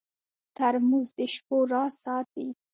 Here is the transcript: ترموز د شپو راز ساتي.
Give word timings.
ترموز 0.55 1.07
د 1.17 1.19
شپو 1.33 1.57
راز 1.71 1.93
ساتي. 2.05 2.47